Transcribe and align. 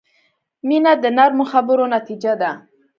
•مینه 0.67 0.93
د 1.03 1.05
نرمو 1.17 1.45
خبرو 1.51 1.85
نتیجه 1.95 2.33
ده. 2.41 2.51